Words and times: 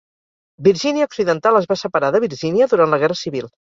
Virgínia 0.67 1.07
Occidental 1.09 1.59
es 1.61 1.69
va 1.73 1.77
separar 1.83 2.09
de 2.17 2.25
Virgínia 2.25 2.69
durant 2.73 2.93
la 2.95 3.01
Guerra 3.05 3.19
Civil. 3.25 3.51